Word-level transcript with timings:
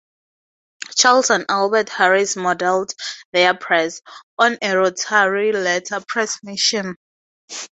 Charles 0.95 1.29
and 1.29 1.45
Albert 1.47 1.89
Harris 1.89 2.35
modeled 2.35 2.91
their 3.33 3.53
press 3.53 4.01
"on 4.39 4.57
a 4.59 4.75
rotary 4.75 5.51
letter 5.51 6.01
press 6.07 6.39
machine". 6.41 6.95